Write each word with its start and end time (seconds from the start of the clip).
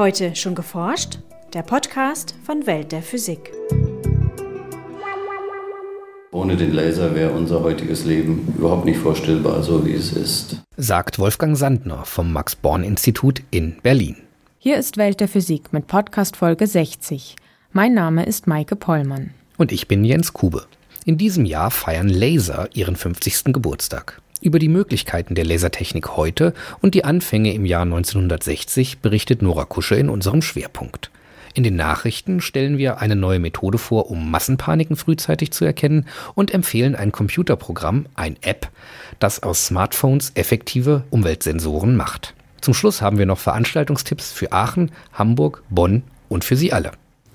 Heute 0.00 0.34
schon 0.34 0.54
geforscht? 0.54 1.18
Der 1.52 1.60
Podcast 1.60 2.34
von 2.42 2.66
Welt 2.66 2.90
der 2.90 3.02
Physik. 3.02 3.52
Ohne 6.30 6.56
den 6.56 6.72
Laser 6.72 7.14
wäre 7.14 7.32
unser 7.32 7.62
heutiges 7.62 8.06
Leben 8.06 8.50
überhaupt 8.56 8.86
nicht 8.86 8.98
vorstellbar, 8.98 9.62
so 9.62 9.84
wie 9.84 9.92
es 9.92 10.14
ist. 10.14 10.56
Sagt 10.78 11.18
Wolfgang 11.18 11.54
Sandner 11.54 12.06
vom 12.06 12.32
Max-Born-Institut 12.32 13.42
in 13.50 13.76
Berlin. 13.82 14.16
Hier 14.56 14.78
ist 14.78 14.96
Welt 14.96 15.20
der 15.20 15.28
Physik 15.28 15.70
mit 15.74 15.86
Podcast 15.86 16.34
Folge 16.34 16.66
60. 16.66 17.36
Mein 17.72 17.92
Name 17.92 18.24
ist 18.24 18.46
Maike 18.46 18.76
Pollmann. 18.76 19.34
Und 19.58 19.70
ich 19.70 19.86
bin 19.86 20.06
Jens 20.06 20.32
Kube. 20.32 20.64
In 21.04 21.18
diesem 21.18 21.44
Jahr 21.44 21.70
feiern 21.70 22.08
Laser 22.08 22.70
ihren 22.72 22.96
50. 22.96 23.52
Geburtstag. 23.52 24.22
Über 24.40 24.58
die 24.58 24.68
Möglichkeiten 24.68 25.34
der 25.34 25.44
Lasertechnik 25.44 26.16
heute 26.16 26.54
und 26.80 26.94
die 26.94 27.04
Anfänge 27.04 27.52
im 27.52 27.66
Jahr 27.66 27.82
1960 27.82 29.00
berichtet 29.00 29.42
Nora 29.42 29.66
Kusche 29.66 29.96
in 29.96 30.08
unserem 30.08 30.40
Schwerpunkt. 30.40 31.10
In 31.52 31.62
den 31.62 31.76
Nachrichten 31.76 32.40
stellen 32.40 32.78
wir 32.78 33.00
eine 33.00 33.16
neue 33.16 33.38
Methode 33.38 33.76
vor, 33.76 34.10
um 34.10 34.30
Massenpaniken 34.30 34.96
frühzeitig 34.96 35.50
zu 35.50 35.66
erkennen 35.66 36.06
und 36.34 36.54
empfehlen 36.54 36.94
ein 36.94 37.12
Computerprogramm, 37.12 38.06
ein 38.14 38.36
App, 38.40 38.68
das 39.18 39.42
aus 39.42 39.66
Smartphones 39.66 40.32
effektive 40.36 41.04
Umweltsensoren 41.10 41.94
macht. 41.94 42.34
Zum 42.62 42.72
Schluss 42.72 43.02
haben 43.02 43.18
wir 43.18 43.26
noch 43.26 43.38
Veranstaltungstipps 43.38 44.32
für 44.32 44.52
Aachen, 44.52 44.90
Hamburg, 45.12 45.62
Bonn 45.68 46.02
und 46.30 46.44
für 46.44 46.56
Sie 46.56 46.72
alle. 46.72 46.92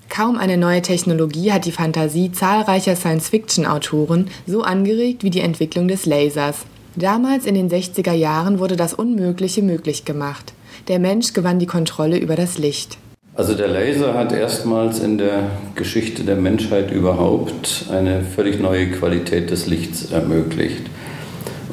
Kaum 0.08 0.38
eine 0.38 0.56
neue 0.56 0.82
Technologie 0.82 1.52
hat 1.52 1.66
die 1.66 1.72
Fantasie 1.72 2.32
zahlreicher 2.32 2.96
Science-Fiction-Autoren 2.96 4.28
so 4.46 4.62
angeregt 4.62 5.22
wie 5.22 5.30
die 5.30 5.40
Entwicklung 5.40 5.88
des 5.88 6.06
Lasers. 6.06 6.64
Damals 6.96 7.44
in 7.44 7.54
den 7.54 7.68
60er 7.68 8.14
Jahren 8.14 8.58
wurde 8.58 8.74
das 8.74 8.94
Unmögliche 8.94 9.62
möglich 9.62 10.06
gemacht. 10.06 10.54
Der 10.88 10.98
Mensch 10.98 11.34
gewann 11.34 11.58
die 11.58 11.66
Kontrolle 11.66 12.16
über 12.16 12.36
das 12.36 12.56
Licht. 12.56 12.96
Also 13.34 13.54
der 13.54 13.68
Laser 13.68 14.14
hat 14.14 14.32
erstmals 14.32 15.00
in 15.00 15.18
der 15.18 15.50
Geschichte 15.74 16.24
der 16.24 16.36
Menschheit 16.36 16.90
überhaupt 16.90 17.84
eine 17.92 18.22
völlig 18.22 18.60
neue 18.60 18.90
Qualität 18.90 19.50
des 19.50 19.66
Lichts 19.66 20.10
ermöglicht. 20.10 20.86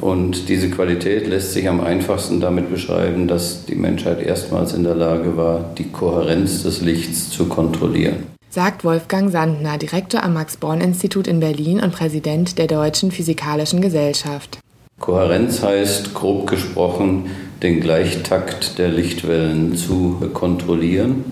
Und 0.02 0.50
diese 0.50 0.68
Qualität 0.68 1.26
lässt 1.26 1.54
sich 1.54 1.70
am 1.70 1.80
einfachsten 1.80 2.40
damit 2.42 2.70
beschreiben, 2.70 3.26
dass 3.26 3.64
die 3.64 3.76
Menschheit 3.76 4.20
erstmals 4.20 4.74
in 4.74 4.84
der 4.84 4.94
Lage 4.94 5.38
war, 5.38 5.72
die 5.78 5.90
Kohärenz 5.90 6.64
des 6.64 6.82
Lichts 6.82 7.30
zu 7.30 7.46
kontrollieren. 7.46 8.26
Sagt 8.50 8.84
Wolfgang 8.84 9.32
Sandner, 9.32 9.78
Direktor 9.78 10.22
am 10.22 10.34
Max-Born-Institut 10.34 11.26
in 11.26 11.40
Berlin 11.40 11.80
und 11.80 11.92
Präsident 11.92 12.58
der 12.58 12.66
Deutschen 12.66 13.10
Physikalischen 13.10 13.80
Gesellschaft. 13.80 14.58
Kohärenz 14.98 15.62
heißt 15.62 16.14
grob 16.14 16.48
gesprochen, 16.48 17.26
den 17.62 17.80
Gleichtakt 17.80 18.78
der 18.78 18.88
Lichtwellen 18.88 19.76
zu 19.76 20.20
kontrollieren. 20.32 21.24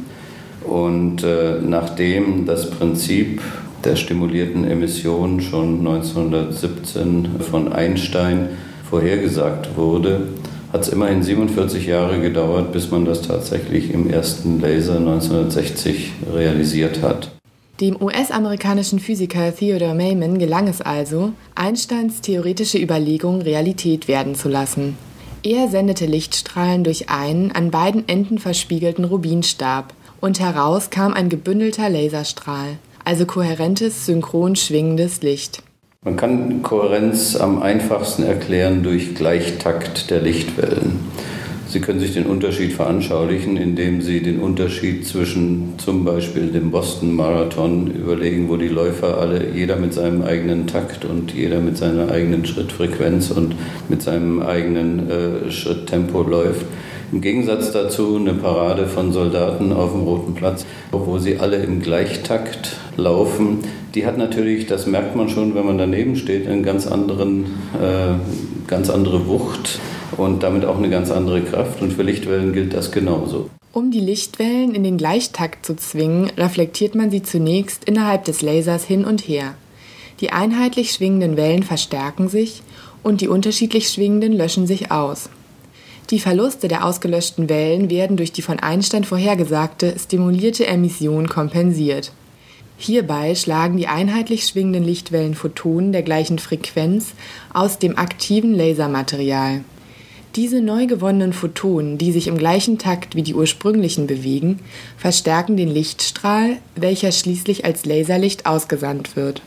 Und 0.64 1.22
äh, 1.22 1.58
nachdem 1.60 2.46
das 2.46 2.70
Prinzip 2.70 3.40
der 3.84 3.96
stimulierten 3.96 4.64
Emission 4.64 5.40
schon 5.40 5.78
1917 5.78 7.40
von 7.40 7.72
Einstein 7.72 8.50
vorhergesagt 8.88 9.76
wurde, 9.76 10.28
hat 10.72 10.82
es 10.82 10.88
immerhin 10.88 11.22
47 11.22 11.86
Jahre 11.86 12.20
gedauert, 12.20 12.72
bis 12.72 12.90
man 12.90 13.04
das 13.04 13.22
tatsächlich 13.22 13.92
im 13.92 14.08
ersten 14.08 14.60
Laser 14.60 14.96
1960 14.96 16.12
realisiert 16.32 17.02
hat. 17.02 17.30
Dem 17.82 18.00
US-amerikanischen 18.00 19.00
Physiker 19.00 19.52
Theodore 19.52 19.96
Mayman 19.96 20.38
gelang 20.38 20.68
es 20.68 20.80
also, 20.80 21.32
Einsteins 21.56 22.20
theoretische 22.20 22.78
Überlegungen 22.78 23.42
Realität 23.42 24.06
werden 24.06 24.36
zu 24.36 24.48
lassen. 24.48 24.96
Er 25.42 25.66
sendete 25.66 26.06
Lichtstrahlen 26.06 26.84
durch 26.84 27.10
einen 27.10 27.50
an 27.50 27.72
beiden 27.72 28.08
Enden 28.08 28.38
verspiegelten 28.38 29.04
Rubinstab 29.04 29.94
und 30.20 30.38
heraus 30.38 30.90
kam 30.90 31.12
ein 31.12 31.28
gebündelter 31.28 31.90
Laserstrahl, 31.90 32.78
also 33.04 33.26
kohärentes, 33.26 34.06
synchron 34.06 34.54
schwingendes 34.54 35.22
Licht. 35.22 35.64
Man 36.04 36.14
kann 36.14 36.62
Kohärenz 36.62 37.34
am 37.34 37.62
einfachsten 37.62 38.22
erklären 38.22 38.84
durch 38.84 39.16
Gleichtakt 39.16 40.08
der 40.08 40.20
Lichtwellen. 40.20 41.00
Sie 41.72 41.80
können 41.80 42.00
sich 42.00 42.12
den 42.12 42.26
Unterschied 42.26 42.74
veranschaulichen, 42.74 43.56
indem 43.56 44.02
Sie 44.02 44.20
den 44.20 44.40
Unterschied 44.40 45.06
zwischen 45.06 45.72
zum 45.78 46.04
Beispiel 46.04 46.48
dem 46.48 46.70
Boston 46.70 47.16
Marathon 47.16 47.86
überlegen, 47.86 48.50
wo 48.50 48.58
die 48.58 48.68
Läufer 48.68 49.16
alle, 49.16 49.48
jeder 49.54 49.76
mit 49.76 49.94
seinem 49.94 50.20
eigenen 50.20 50.66
Takt 50.66 51.06
und 51.06 51.32
jeder 51.32 51.60
mit 51.60 51.78
seiner 51.78 52.10
eigenen 52.10 52.44
Schrittfrequenz 52.44 53.30
und 53.30 53.54
mit 53.88 54.02
seinem 54.02 54.42
eigenen 54.42 55.10
äh, 55.10 55.50
Schritttempo 55.50 56.22
läuft. 56.22 56.66
Im 57.10 57.22
Gegensatz 57.22 57.72
dazu 57.72 58.16
eine 58.16 58.34
Parade 58.34 58.86
von 58.86 59.10
Soldaten 59.10 59.72
auf 59.72 59.92
dem 59.92 60.02
Roten 60.02 60.34
Platz, 60.34 60.66
wo 60.90 61.16
sie 61.16 61.38
alle 61.38 61.56
im 61.56 61.80
Gleichtakt 61.80 62.76
laufen. 62.98 63.60
Die 63.94 64.04
hat 64.04 64.18
natürlich, 64.18 64.66
das 64.66 64.86
merkt 64.86 65.16
man 65.16 65.30
schon, 65.30 65.54
wenn 65.54 65.64
man 65.64 65.78
daneben 65.78 66.16
steht, 66.16 66.46
einen 66.46 66.64
ganz 66.64 66.86
anderen, 66.86 67.46
äh, 67.80 68.12
ganz 68.66 68.90
andere 68.90 69.26
Wucht 69.26 69.80
und 70.16 70.42
damit 70.42 70.64
auch 70.64 70.78
eine 70.78 70.90
ganz 70.90 71.10
andere 71.10 71.42
Kraft. 71.42 71.82
Und 71.82 71.92
für 71.92 72.02
Lichtwellen 72.02 72.52
gilt 72.52 72.74
das 72.74 72.92
genauso. 72.92 73.50
Um 73.72 73.90
die 73.90 74.00
Lichtwellen 74.00 74.74
in 74.74 74.84
den 74.84 74.98
Gleichtakt 74.98 75.64
zu 75.64 75.74
zwingen, 75.76 76.30
reflektiert 76.36 76.94
man 76.94 77.10
sie 77.10 77.22
zunächst 77.22 77.84
innerhalb 77.84 78.24
des 78.24 78.42
Lasers 78.42 78.84
hin 78.84 79.04
und 79.04 79.22
her. 79.22 79.54
Die 80.20 80.30
einheitlich 80.30 80.92
schwingenden 80.92 81.36
Wellen 81.36 81.62
verstärken 81.62 82.28
sich 82.28 82.62
und 83.02 83.20
die 83.20 83.28
unterschiedlich 83.28 83.88
schwingenden 83.88 84.32
löschen 84.32 84.66
sich 84.66 84.90
aus. 84.90 85.30
Die 86.10 86.20
Verluste 86.20 86.68
der 86.68 86.84
ausgelöschten 86.84 87.48
Wellen 87.48 87.88
werden 87.88 88.16
durch 88.18 88.32
die 88.32 88.42
von 88.42 88.60
Einstein 88.60 89.04
vorhergesagte 89.04 89.94
stimulierte 89.98 90.66
Emission 90.66 91.28
kompensiert. 91.28 92.12
Hierbei 92.76 93.34
schlagen 93.34 93.76
die 93.76 93.86
einheitlich 93.86 94.44
schwingenden 94.44 94.84
Lichtwellen 94.84 95.34
Photonen 95.34 95.92
der 95.92 96.02
gleichen 96.02 96.38
Frequenz 96.38 97.14
aus 97.54 97.78
dem 97.78 97.96
aktiven 97.96 98.54
Lasermaterial. 98.54 99.62
Diese 100.34 100.62
neu 100.62 100.86
gewonnenen 100.86 101.34
Photonen, 101.34 101.98
die 101.98 102.10
sich 102.10 102.26
im 102.26 102.38
gleichen 102.38 102.78
Takt 102.78 103.14
wie 103.14 103.22
die 103.22 103.34
ursprünglichen 103.34 104.06
bewegen, 104.06 104.60
verstärken 104.96 105.58
den 105.58 105.68
Lichtstrahl, 105.68 106.56
welcher 106.74 107.12
schließlich 107.12 107.66
als 107.66 107.84
Laserlicht 107.84 108.46
ausgesandt 108.46 109.14
wird. 109.14 109.42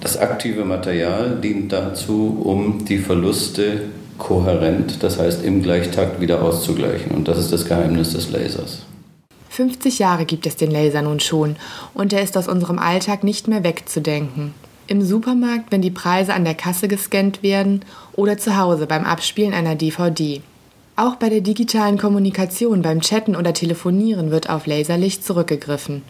Das 0.00 0.16
aktive 0.16 0.64
Material 0.64 1.40
dient 1.42 1.72
dazu, 1.72 2.40
um 2.44 2.84
die 2.84 2.98
Verluste 2.98 3.86
kohärent, 4.18 5.02
das 5.02 5.18
heißt 5.18 5.44
im 5.44 5.60
Gleichtakt 5.60 6.20
wieder 6.20 6.40
auszugleichen. 6.40 7.10
Und 7.10 7.26
das 7.26 7.38
ist 7.38 7.52
das 7.52 7.64
Geheimnis 7.64 8.12
des 8.12 8.30
Lasers. 8.30 8.82
50 9.48 9.98
Jahre 9.98 10.24
gibt 10.24 10.46
es 10.46 10.54
den 10.54 10.70
Laser 10.70 11.02
nun 11.02 11.18
schon 11.18 11.56
und 11.94 12.12
er 12.12 12.22
ist 12.22 12.36
aus 12.36 12.46
unserem 12.46 12.78
Alltag 12.78 13.24
nicht 13.24 13.48
mehr 13.48 13.64
wegzudenken. 13.64 14.54
Im 14.90 15.02
Supermarkt, 15.02 15.70
wenn 15.70 15.82
die 15.82 15.90
Preise 15.90 16.32
an 16.32 16.44
der 16.44 16.54
Kasse 16.54 16.88
gescannt 16.88 17.42
werden 17.42 17.84
oder 18.14 18.38
zu 18.38 18.56
Hause 18.56 18.86
beim 18.86 19.04
Abspielen 19.04 19.52
einer 19.52 19.74
DVD. 19.74 20.40
Auch 20.96 21.16
bei 21.16 21.28
der 21.28 21.42
digitalen 21.42 21.98
Kommunikation, 21.98 22.80
beim 22.80 23.02
Chatten 23.02 23.36
oder 23.36 23.52
Telefonieren 23.52 24.30
wird 24.30 24.48
auf 24.48 24.66
Laserlicht 24.66 25.22
zurückgegriffen, 25.22 26.00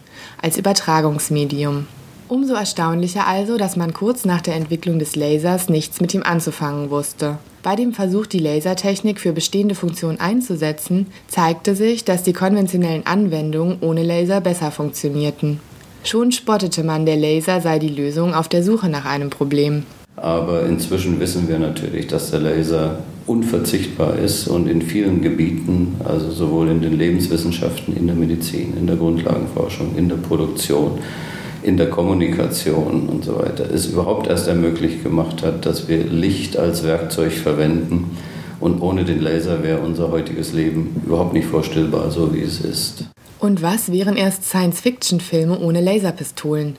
als 0.41 0.57
Übertragungsmedium. 0.57 1.87
Umso 2.29 2.53
erstaunlicher 2.53 3.27
also, 3.27 3.57
dass 3.57 3.75
man 3.75 3.93
kurz 3.93 4.23
nach 4.23 4.39
der 4.39 4.55
Entwicklung 4.55 4.97
des 4.97 5.17
Lasers 5.17 5.67
nichts 5.67 5.99
mit 5.99 6.13
ihm 6.13 6.23
anzufangen 6.23 6.89
wusste. 6.89 7.37
Bei 7.61 7.75
dem 7.75 7.91
Versuch, 7.91 8.27
die 8.27 8.39
Lasertechnik 8.39 9.19
für 9.19 9.33
bestehende 9.33 9.75
Funktionen 9.75 10.21
einzusetzen, 10.21 11.07
zeigte 11.27 11.75
sich, 11.75 12.05
dass 12.05 12.23
die 12.23 12.31
konventionellen 12.31 13.05
Anwendungen 13.05 13.79
ohne 13.81 14.03
Laser 14.03 14.39
besser 14.39 14.71
funktionierten. 14.71 15.59
Schon 16.03 16.31
spottete 16.31 16.83
man, 16.83 17.05
der 17.05 17.17
Laser 17.17 17.61
sei 17.61 17.77
die 17.77 17.89
Lösung 17.89 18.33
auf 18.33 18.47
der 18.47 18.63
Suche 18.63 18.89
nach 18.89 19.05
einem 19.05 19.29
Problem. 19.29 19.83
Aber 20.15 20.65
inzwischen 20.65 21.19
wissen 21.19 21.47
wir 21.47 21.59
natürlich, 21.59 22.07
dass 22.07 22.31
der 22.31 22.39
Laser 22.39 22.99
unverzichtbar 23.25 24.17
ist 24.17 24.47
und 24.47 24.67
in 24.67 24.81
vielen 24.81 25.21
Gebieten, 25.21 25.95
also 26.03 26.31
sowohl 26.31 26.69
in 26.69 26.81
den 26.81 26.97
Lebenswissenschaften, 26.97 27.95
in 27.95 28.07
der 28.07 28.15
Medizin, 28.15 28.73
in 28.77 28.87
der 28.87 28.95
Grundlagenforschung, 28.95 29.95
in 29.95 30.09
der 30.09 30.15
Produktion, 30.15 30.99
in 31.61 31.77
der 31.77 31.89
Kommunikation 31.89 33.07
und 33.07 33.23
so 33.23 33.37
weiter, 33.37 33.65
es 33.71 33.87
überhaupt 33.87 34.27
erst 34.27 34.47
ermöglicht 34.47 35.03
gemacht 35.03 35.43
hat, 35.43 35.65
dass 35.65 35.87
wir 35.87 36.03
Licht 36.05 36.57
als 36.57 36.83
Werkzeug 36.83 37.31
verwenden. 37.31 38.17
Und 38.59 38.81
ohne 38.81 39.05
den 39.05 39.21
Laser 39.21 39.63
wäre 39.63 39.79
unser 39.79 40.11
heutiges 40.11 40.51
Leben 40.53 41.01
überhaupt 41.05 41.33
nicht 41.33 41.47
vorstellbar, 41.47 42.11
so 42.11 42.33
wie 42.33 42.41
es 42.41 42.59
ist. 42.59 43.05
Und 43.39 43.61
was 43.61 43.89
wären 43.89 44.17
erst 44.17 44.43
Science-Fiction-Filme 44.43 45.59
ohne 45.59 45.79
Laserpistolen? 45.79 46.75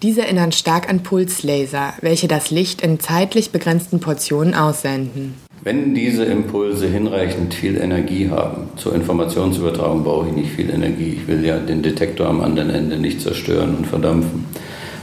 Diese 0.00 0.22
erinnern 0.22 0.52
stark 0.52 0.88
an 0.88 1.02
Pulslaser, 1.02 1.94
welche 2.02 2.28
das 2.28 2.52
Licht 2.52 2.82
in 2.82 3.00
zeitlich 3.00 3.50
begrenzten 3.50 3.98
Portionen 3.98 4.54
aussenden. 4.54 5.34
Wenn 5.62 5.92
diese 5.94 6.24
Impulse 6.24 6.86
hinreichend 6.86 7.54
viel 7.54 7.78
Energie 7.78 8.30
haben, 8.30 8.68
zur 8.76 8.94
Informationsübertragung 8.94 10.04
brauche 10.04 10.28
ich 10.28 10.34
nicht 10.34 10.50
viel 10.50 10.70
Energie. 10.70 11.18
Ich 11.20 11.26
will 11.26 11.44
ja 11.44 11.58
den 11.58 11.82
Detektor 11.82 12.28
am 12.28 12.42
anderen 12.42 12.70
Ende 12.70 12.96
nicht 12.96 13.20
zerstören 13.20 13.74
und 13.78 13.86
verdampfen. 13.86 14.44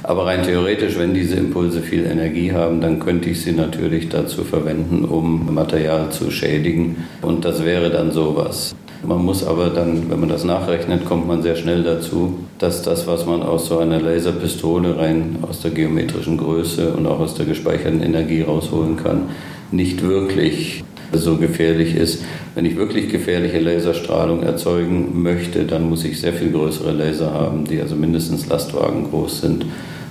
Aber 0.04 0.26
rein 0.26 0.44
theoretisch, 0.44 0.98
wenn 0.98 1.14
diese 1.14 1.36
Impulse 1.36 1.82
viel 1.82 2.06
Energie 2.06 2.54
haben, 2.54 2.82
dann 2.82 3.00
könnte 3.00 3.30
ich 3.30 3.42
sie 3.42 3.52
natürlich 3.52 4.10
dazu 4.10 4.44
verwenden, 4.44 5.06
um 5.06 5.54
Material 5.54 6.10
zu 6.10 6.32
schädigen. 6.32 7.08
Und 7.22 7.46
das 7.46 7.66
wäre 7.66 7.90
dann 7.90 8.12
sowas. 8.12 8.76
Man 9.04 9.26
muss 9.26 9.44
aber 9.44 9.70
dann, 9.70 10.12
wenn 10.12 10.20
man 10.20 10.30
das 10.30 10.44
nachrechnet, 10.44 11.06
kommt 11.06 11.28
man 11.28 11.42
sehr 11.42 11.56
schnell 11.56 11.84
dazu, 11.84 12.40
dass 12.60 12.84
das, 12.84 13.08
was 13.08 13.26
man 13.26 13.42
aus 13.42 13.66
so 13.66 13.80
einer 13.80 14.00
Laserpistole 14.00 14.98
rein 14.98 15.38
aus 15.42 15.62
der 15.62 15.72
geometrischen 15.72 16.38
Größe 16.38 16.94
und 16.94 17.08
auch 17.08 17.20
aus 17.20 17.34
der 17.34 17.48
gespeicherten 17.48 18.04
Energie 18.04 18.42
rausholen 18.42 18.98
kann, 18.98 19.30
nicht 19.72 20.04
wirklich 20.04 20.84
so 21.14 21.38
gefährlich 21.38 21.96
ist. 21.96 22.24
Wenn 22.54 22.66
ich 22.66 22.78
wirklich 22.78 23.10
gefährliche 23.10 23.60
Laserstrahlung 23.60 24.44
erzeugen 24.44 25.22
möchte, 25.22 25.66
dann 25.66 25.90
muss 25.90 26.06
ich 26.06 26.20
sehr 26.20 26.34
viel 26.34 26.52
größere 26.52 26.92
Laser 26.92 27.34
haben, 27.34 27.66
die 27.66 27.82
also 27.82 27.96
mindestens 27.96 28.48
Lastwagen 28.48 29.10
groß 29.10 29.42
sind 29.42 29.66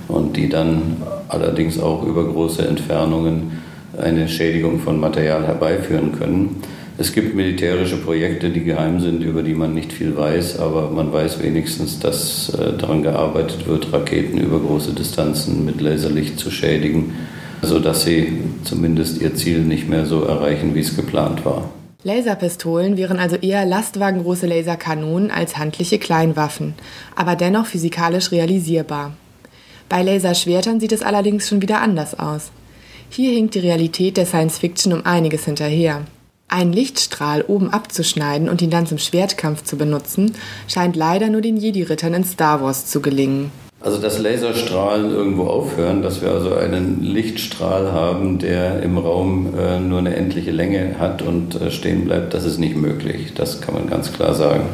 und 0.07 0.35
die 0.35 0.49
dann 0.49 0.97
allerdings 1.29 1.79
auch 1.79 2.05
über 2.05 2.25
große 2.25 2.67
Entfernungen 2.67 3.61
eine 3.97 4.27
Schädigung 4.27 4.79
von 4.79 4.99
Material 4.99 5.45
herbeiführen 5.45 6.11
können. 6.17 6.61
Es 7.01 7.13
gibt 7.13 7.33
militärische 7.33 7.97
Projekte, 7.97 8.51
die 8.51 8.63
geheim 8.63 8.99
sind, 8.99 9.23
über 9.23 9.41
die 9.41 9.55
man 9.55 9.73
nicht 9.73 9.91
viel 9.91 10.15
weiß, 10.15 10.59
aber 10.59 10.91
man 10.91 11.11
weiß 11.11 11.41
wenigstens, 11.41 11.97
dass 11.97 12.53
äh, 12.53 12.77
daran 12.77 13.01
gearbeitet 13.01 13.65
wird, 13.65 13.91
Raketen 13.91 14.37
über 14.37 14.59
große 14.59 14.93
Distanzen 14.93 15.65
mit 15.65 15.81
Laserlicht 15.81 16.37
zu 16.37 16.51
schädigen, 16.51 17.15
sodass 17.63 18.03
sie 18.03 18.43
zumindest 18.65 19.19
ihr 19.19 19.33
Ziel 19.33 19.61
nicht 19.61 19.89
mehr 19.89 20.05
so 20.05 20.25
erreichen, 20.25 20.75
wie 20.75 20.81
es 20.81 20.95
geplant 20.95 21.43
war. 21.43 21.71
Laserpistolen 22.03 22.97
wären 22.97 23.17
also 23.17 23.35
eher 23.35 23.65
lastwagengroße 23.65 24.45
Laserkanonen 24.45 25.31
als 25.31 25.57
handliche 25.57 25.97
Kleinwaffen, 25.97 26.75
aber 27.15 27.35
dennoch 27.35 27.65
physikalisch 27.65 28.31
realisierbar. 28.31 29.13
Bei 29.89 30.03
Laserschwertern 30.03 30.79
sieht 30.79 30.91
es 30.91 31.01
allerdings 31.01 31.49
schon 31.49 31.63
wieder 31.63 31.81
anders 31.81 32.19
aus. 32.19 32.51
Hier 33.09 33.31
hinkt 33.31 33.55
die 33.55 33.59
Realität 33.59 34.17
der 34.17 34.27
Science 34.27 34.59
Fiction 34.59 34.93
um 34.93 35.03
einiges 35.03 35.45
hinterher. 35.45 36.03
Einen 36.51 36.73
Lichtstrahl 36.73 37.45
oben 37.47 37.71
abzuschneiden 37.71 38.49
und 38.49 38.61
ihn 38.61 38.69
dann 38.69 38.85
zum 38.85 38.97
Schwertkampf 38.97 39.63
zu 39.63 39.77
benutzen, 39.77 40.35
scheint 40.67 40.97
leider 40.97 41.29
nur 41.29 41.39
den 41.39 41.55
Jedi-Rittern 41.55 42.13
in 42.13 42.23
Star 42.25 42.61
Wars 42.61 42.87
zu 42.87 43.01
gelingen. 43.01 43.51
Also 43.79 43.97
dass 43.99 44.19
Laserstrahlen 44.19 45.11
irgendwo 45.11 45.45
aufhören, 45.45 46.03
dass 46.03 46.21
wir 46.21 46.29
also 46.29 46.53
einen 46.53 47.01
Lichtstrahl 47.01 47.91
haben, 47.93 48.37
der 48.37 48.83
im 48.83 48.97
Raum 48.97 49.53
äh, 49.57 49.79
nur 49.79 49.99
eine 49.99 50.15
endliche 50.15 50.51
Länge 50.51 50.99
hat 50.99 51.21
und 51.21 51.59
äh, 51.59 51.71
stehen 51.71 52.05
bleibt, 52.05 52.33
das 52.33 52.43
ist 52.43 52.59
nicht 52.59 52.75
möglich. 52.75 53.33
Das 53.33 53.61
kann 53.61 53.73
man 53.73 53.89
ganz 53.89 54.13
klar 54.13 54.35
sagen. 54.35 54.65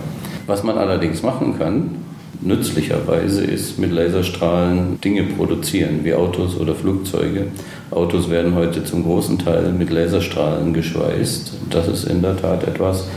Was 0.48 0.64
man 0.64 0.78
allerdings 0.78 1.22
machen 1.22 1.58
kann, 1.60 2.07
nützlicherweise 2.48 3.44
ist 3.44 3.78
mit 3.78 3.92
Laserstrahlen 3.92 5.00
Dinge 5.02 5.24
produzieren, 5.24 6.00
wie 6.04 6.14
Autos 6.14 6.58
oder 6.58 6.74
Flugzeuge. 6.74 7.48
Autos 7.92 8.30
werden 8.30 8.56
heute 8.56 8.84
zum 8.84 9.04
großen 9.04 9.38
Teil 9.38 9.72
mit 9.74 9.90
Laserstrahlen 9.90 10.74
geschweißt. 10.74 11.54
Das 11.70 11.88
ist 11.88 12.06
in 12.06 12.22
der 12.22 12.38
Tat 12.38 12.68
etwas, 12.68 13.08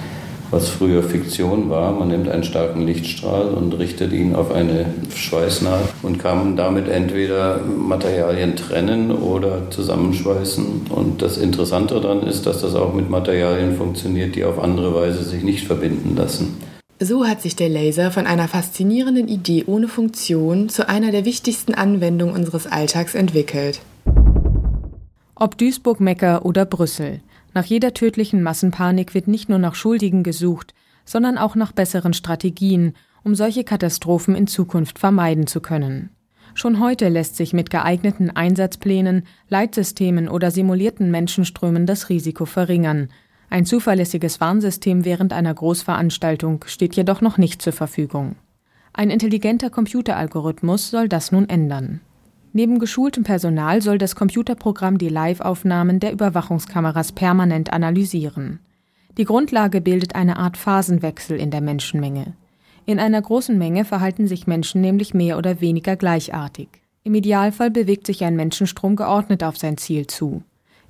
was 0.50 0.68
früher 0.68 1.02
Fiktion 1.02 1.70
war. 1.70 1.92
Man 1.92 2.08
nimmt 2.08 2.28
einen 2.28 2.44
starken 2.44 2.86
Lichtstrahl 2.86 3.48
und 3.48 3.78
richtet 3.78 4.12
ihn 4.12 4.34
auf 4.34 4.52
eine 4.52 4.86
Schweißnaht 5.14 5.94
und 6.02 6.18
kann 6.18 6.56
damit 6.56 6.88
entweder 6.88 7.60
Materialien 7.60 8.56
trennen 8.56 9.12
oder 9.12 9.70
zusammenschweißen. 9.70 10.86
Und 10.90 11.22
das 11.22 11.38
Interessante 11.38 12.00
daran 12.00 12.22
ist, 12.24 12.46
dass 12.46 12.62
das 12.62 12.74
auch 12.74 12.92
mit 12.94 13.08
Materialien 13.10 13.76
funktioniert, 13.76 14.34
die 14.34 14.44
auf 14.44 14.62
andere 14.62 14.94
Weise 14.94 15.22
sich 15.22 15.42
nicht 15.42 15.66
verbinden 15.66 16.16
lassen. 16.16 16.56
So 17.02 17.26
hat 17.26 17.40
sich 17.40 17.56
der 17.56 17.70
Laser 17.70 18.10
von 18.10 18.26
einer 18.26 18.46
faszinierenden 18.46 19.26
Idee 19.26 19.64
ohne 19.66 19.88
Funktion 19.88 20.68
zu 20.68 20.86
einer 20.86 21.10
der 21.10 21.24
wichtigsten 21.24 21.72
Anwendungen 21.72 22.34
unseres 22.34 22.66
Alltags 22.66 23.14
entwickelt. 23.14 23.80
Ob 25.34 25.56
Duisburg, 25.56 25.98
Mekka 25.98 26.40
oder 26.40 26.66
Brüssel. 26.66 27.22
Nach 27.54 27.64
jeder 27.64 27.94
tödlichen 27.94 28.42
Massenpanik 28.42 29.14
wird 29.14 29.28
nicht 29.28 29.48
nur 29.48 29.58
nach 29.58 29.74
Schuldigen 29.74 30.22
gesucht, 30.22 30.74
sondern 31.06 31.38
auch 31.38 31.54
nach 31.54 31.72
besseren 31.72 32.12
Strategien, 32.12 32.92
um 33.24 33.34
solche 33.34 33.64
Katastrophen 33.64 34.34
in 34.34 34.46
Zukunft 34.46 34.98
vermeiden 34.98 35.46
zu 35.46 35.62
können. 35.62 36.10
Schon 36.52 36.80
heute 36.80 37.08
lässt 37.08 37.34
sich 37.34 37.54
mit 37.54 37.70
geeigneten 37.70 38.28
Einsatzplänen, 38.28 39.24
Leitsystemen 39.48 40.28
oder 40.28 40.50
simulierten 40.50 41.10
Menschenströmen 41.10 41.86
das 41.86 42.10
Risiko 42.10 42.44
verringern, 42.44 43.08
ein 43.50 43.66
zuverlässiges 43.66 44.40
Warnsystem 44.40 45.04
während 45.04 45.32
einer 45.32 45.52
Großveranstaltung 45.52 46.64
steht 46.66 46.94
jedoch 46.94 47.20
noch 47.20 47.36
nicht 47.36 47.60
zur 47.60 47.72
Verfügung. 47.72 48.36
Ein 48.92 49.10
intelligenter 49.10 49.70
Computeralgorithmus 49.70 50.90
soll 50.90 51.08
das 51.08 51.32
nun 51.32 51.48
ändern. 51.48 52.00
Neben 52.52 52.78
geschultem 52.78 53.24
Personal 53.24 53.82
soll 53.82 53.98
das 53.98 54.14
Computerprogramm 54.14 54.98
die 54.98 55.08
Live-Aufnahmen 55.08 55.98
der 55.98 56.12
Überwachungskameras 56.12 57.10
permanent 57.12 57.72
analysieren. 57.72 58.60
Die 59.18 59.24
Grundlage 59.24 59.80
bildet 59.80 60.14
eine 60.14 60.36
Art 60.36 60.56
Phasenwechsel 60.56 61.36
in 61.36 61.50
der 61.50 61.60
Menschenmenge. 61.60 62.34
In 62.86 63.00
einer 63.00 63.20
großen 63.20 63.58
Menge 63.58 63.84
verhalten 63.84 64.28
sich 64.28 64.46
Menschen 64.46 64.80
nämlich 64.80 65.12
mehr 65.12 65.38
oder 65.38 65.60
weniger 65.60 65.96
gleichartig. 65.96 66.68
Im 67.02 67.14
Idealfall 67.14 67.70
bewegt 67.70 68.06
sich 68.06 68.22
ein 68.22 68.36
Menschenstrom 68.36 68.94
geordnet 68.94 69.42
auf 69.42 69.56
sein 69.56 69.76
Ziel 69.76 70.06
zu. 70.06 70.42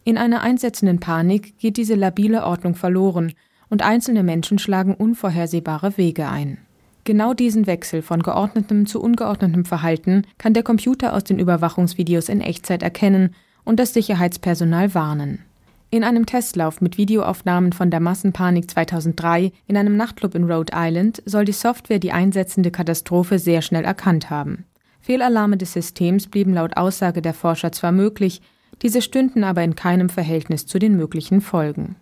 In 0.05 0.17
einer 0.17 0.41
einsetzenden 0.41 1.01
Panik 1.01 1.59
geht 1.59 1.77
diese 1.77 1.95
labile 1.95 2.45
Ordnung 2.45 2.75
verloren 2.75 3.33
und 3.69 3.83
einzelne 3.83 4.23
Menschen 4.23 4.59
schlagen 4.59 4.95
unvorhersehbare 4.95 5.97
Wege 5.97 6.29
ein. 6.29 6.59
Genau 7.05 7.35
diesen 7.35 7.67
Wechsel 7.67 8.03
von 8.03 8.23
geordnetem 8.23 8.87
zu 8.87 9.01
ungeordnetem 9.01 9.65
Verhalten 9.65 10.27
kann 10.39 10.55
der 10.55 10.63
Computer 10.63 11.15
aus 11.15 11.25
den 11.25 11.39
Überwachungsvideos 11.39 12.29
in 12.29 12.41
Echtzeit 12.41 12.83
erkennen 12.83 13.35
und 13.65 13.81
das 13.81 13.95
Sicherheitspersonal 13.95 14.95
warnen. 14.95 15.45
In 15.93 16.05
einem 16.05 16.25
Testlauf 16.25 16.81
mit 16.81 16.99
Videoaufnahmen 16.99 17.73
von 17.73 17.91
der 17.91 18.01
Massenpanik 18.01 18.71
2003 18.71 19.51
in 19.67 19.77
einem 19.77 19.97
Nachtclub 19.97 20.35
in 20.35 20.51
Rhode 20.51 20.73
Island 20.75 21.23
soll 21.27 21.45
die 21.45 21.53
Software 21.53 21.99
die 21.99 22.13
einsetzende 22.13 22.71
Katastrophe 22.71 23.39
sehr 23.39 23.61
schnell 23.61 23.85
erkannt 23.85 24.31
haben. 24.31 24.67
Fehlalarme 25.01 25.57
des 25.57 25.73
Systems 25.73 26.29
blieben 26.29 26.55
laut 26.55 26.77
Aussage 26.77 27.23
der 27.23 27.35
Forscher 27.35 27.73
zwar 27.73 27.91
möglich, 27.91 28.41
diese 28.83 29.03
stünden 29.03 29.45
aber 29.45 29.63
in 29.63 29.75
keinem 29.75 30.09
Verhältnis 30.09 30.67
zu 30.67 30.79
den 30.79 30.97
möglichen 30.97 31.41
Folgen. 31.41 31.97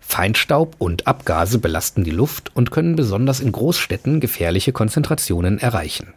Feinstaub 0.00 0.76
und 0.78 1.06
Abgase 1.06 1.58
belasten 1.58 2.04
die 2.04 2.10
Luft 2.10 2.54
und 2.54 2.70
können 2.70 2.94
besonders 2.94 3.40
in 3.40 3.52
Großstädten 3.52 4.20
gefährliche 4.20 4.72
Konzentrationen 4.72 5.58
erreichen. 5.58 6.12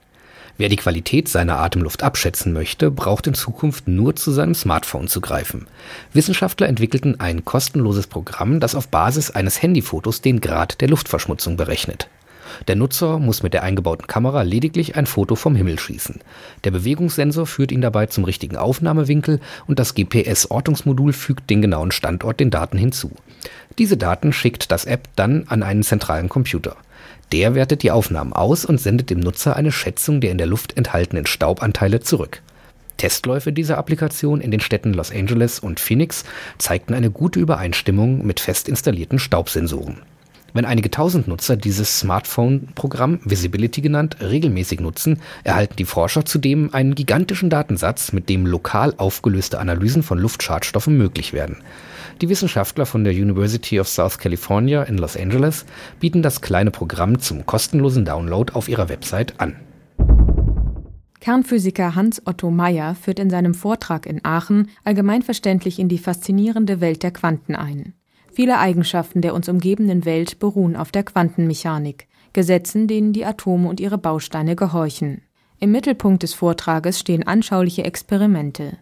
Wer 0.57 0.69
die 0.69 0.75
Qualität 0.75 1.29
seiner 1.29 1.59
Atemluft 1.59 2.01
abschätzen 2.01 2.51
möchte, 2.51 2.89
braucht 2.89 3.27
in 3.27 3.35
Zukunft 3.35 3.87
nur 3.87 4.15
zu 4.15 4.31
seinem 4.31 4.55
Smartphone 4.55 5.07
zu 5.07 5.21
greifen. 5.21 5.67
Wissenschaftler 6.13 6.67
entwickelten 6.67 7.19
ein 7.19 7.45
kostenloses 7.45 8.07
Programm, 8.07 8.59
das 8.59 8.73
auf 8.73 8.87
Basis 8.87 9.29
eines 9.31 9.61
Handyfotos 9.61 10.21
den 10.21 10.41
Grad 10.41 10.81
der 10.81 10.89
Luftverschmutzung 10.89 11.57
berechnet. 11.57 12.09
Der 12.67 12.75
Nutzer 12.75 13.19
muss 13.19 13.43
mit 13.43 13.53
der 13.53 13.63
eingebauten 13.63 14.07
Kamera 14.07 14.41
lediglich 14.41 14.95
ein 14.95 15.05
Foto 15.05 15.35
vom 15.35 15.55
Himmel 15.55 15.79
schießen. 15.79 16.21
Der 16.63 16.71
Bewegungssensor 16.71 17.45
führt 17.45 17.71
ihn 17.71 17.81
dabei 17.81 18.07
zum 18.07 18.23
richtigen 18.23 18.57
Aufnahmewinkel 18.57 19.39
und 19.67 19.79
das 19.79 19.95
GPS-Ortungsmodul 19.95 21.13
fügt 21.13 21.49
den 21.49 21.61
genauen 21.61 21.91
Standort 21.91 22.39
den 22.39 22.49
Daten 22.49 22.77
hinzu. 22.77 23.11
Diese 23.77 23.97
Daten 23.97 24.33
schickt 24.33 24.71
das 24.71 24.85
App 24.85 25.07
dann 25.15 25.45
an 25.47 25.63
einen 25.63 25.83
zentralen 25.83 26.29
Computer. 26.29 26.77
Der 27.31 27.55
wertet 27.55 27.83
die 27.83 27.91
Aufnahmen 27.91 28.33
aus 28.33 28.65
und 28.65 28.79
sendet 28.79 29.09
dem 29.09 29.19
Nutzer 29.19 29.55
eine 29.55 29.71
Schätzung 29.71 30.21
der 30.21 30.31
in 30.31 30.37
der 30.37 30.47
Luft 30.47 30.77
enthaltenen 30.77 31.25
Staubanteile 31.25 31.99
zurück. 31.99 32.41
Testläufe 32.97 33.53
dieser 33.53 33.77
Applikation 33.77 34.41
in 34.41 34.51
den 34.51 34.59
Städten 34.59 34.93
Los 34.93 35.11
Angeles 35.11 35.59
und 35.59 35.79
Phoenix 35.79 36.25
zeigten 36.57 36.93
eine 36.93 37.11
gute 37.11 37.39
Übereinstimmung 37.39 38.25
mit 38.25 38.39
fest 38.39 38.67
installierten 38.67 39.19
Staubsensoren. 39.19 39.97
Wenn 40.53 40.65
einige 40.65 40.89
tausend 40.89 41.27
Nutzer 41.27 41.55
dieses 41.55 41.99
Smartphone-Programm, 41.99 43.19
Visibility 43.23 43.81
genannt, 43.81 44.17
regelmäßig 44.21 44.79
nutzen, 44.79 45.19
erhalten 45.43 45.75
die 45.77 45.85
Forscher 45.85 46.25
zudem 46.25 46.73
einen 46.73 46.95
gigantischen 46.95 47.49
Datensatz, 47.49 48.13
mit 48.13 48.29
dem 48.29 48.45
lokal 48.45 48.93
aufgelöste 48.97 49.59
Analysen 49.59 50.03
von 50.03 50.17
Luftschadstoffen 50.17 50.97
möglich 50.97 51.33
werden. 51.33 51.57
Die 52.21 52.29
Wissenschaftler 52.29 52.85
von 52.85 53.03
der 53.03 53.13
University 53.13 53.79
of 53.79 53.87
South 53.87 54.17
California 54.17 54.83
in 54.83 54.97
Los 54.97 55.15
Angeles 55.15 55.65
bieten 55.99 56.21
das 56.21 56.41
kleine 56.41 56.71
Programm 56.71 57.19
zum 57.19 57.45
kostenlosen 57.45 58.05
Download 58.05 58.53
auf 58.53 58.69
ihrer 58.69 58.89
Website 58.89 59.39
an. 59.39 59.55
Kernphysiker 61.19 61.95
Hans 61.95 62.21
Otto 62.25 62.51
Meyer 62.51 62.95
führt 62.95 63.19
in 63.19 63.29
seinem 63.29 63.53
Vortrag 63.53 64.05
in 64.05 64.23
Aachen 64.23 64.69
allgemeinverständlich 64.83 65.79
in 65.79 65.89
die 65.89 65.97
faszinierende 65.97 66.79
Welt 66.79 67.03
der 67.03 67.11
Quanten 67.11 67.55
ein. 67.55 67.93
Viele 68.37 68.59
Eigenschaften 68.59 69.23
der 69.23 69.33
uns 69.33 69.49
umgebenden 69.49 70.05
Welt 70.05 70.37
beruhen 70.37 70.75
auf 70.75 70.91
der 70.91 71.01
Quantenmechanik, 71.01 72.05
Gesetzen, 72.33 72.87
denen 72.87 73.11
die 73.11 73.25
Atome 73.25 73.67
und 73.67 73.79
ihre 73.79 73.97
Bausteine 73.97 74.55
gehorchen. 74.55 75.23
Im 75.59 75.71
Mittelpunkt 75.71 76.21
des 76.21 76.35
Vortrages 76.35 76.99
stehen 76.99 77.25
anschauliche 77.25 77.83
Experimente. 77.83 78.77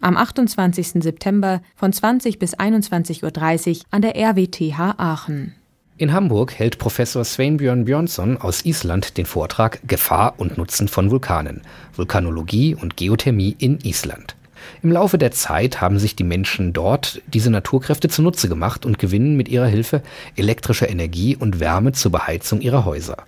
Am 0.00 0.16
28. 0.16 1.04
September 1.04 1.62
von 1.76 1.92
20 1.92 2.40
bis 2.40 2.58
21.30 2.58 3.22
Uhr 3.22 3.84
an 3.92 4.02
der 4.02 4.16
RWTH 4.16 4.96
Aachen. 4.98 5.54
In 5.98 6.12
Hamburg 6.12 6.54
hält 6.54 6.78
Professor 6.78 7.24
Sveinbjörn 7.24 7.84
Björnsson 7.84 8.36
aus 8.38 8.64
Island 8.64 9.16
den 9.18 9.26
Vortrag 9.26 9.86
Gefahr 9.86 10.34
und 10.38 10.58
Nutzen 10.58 10.88
von 10.88 11.12
Vulkanen, 11.12 11.62
Vulkanologie 11.94 12.74
und 12.74 12.96
Geothermie 12.96 13.54
in 13.56 13.78
Island. 13.84 14.35
Im 14.82 14.92
Laufe 14.92 15.18
der 15.18 15.32
Zeit 15.32 15.80
haben 15.80 15.98
sich 15.98 16.16
die 16.16 16.24
Menschen 16.24 16.72
dort 16.72 17.22
diese 17.26 17.50
Naturkräfte 17.50 18.08
zunutze 18.08 18.48
gemacht 18.48 18.86
und 18.86 18.98
gewinnen 18.98 19.36
mit 19.36 19.48
ihrer 19.48 19.66
Hilfe 19.66 20.02
elektrische 20.36 20.86
Energie 20.86 21.36
und 21.36 21.60
Wärme 21.60 21.92
zur 21.92 22.12
Beheizung 22.12 22.60
ihrer 22.60 22.84
Häuser. 22.84 23.18